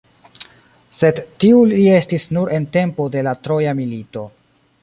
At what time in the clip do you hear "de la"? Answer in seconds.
3.17-3.39